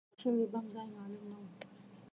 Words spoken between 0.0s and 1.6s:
د ښخ شوي بم ځای معلوم نه و.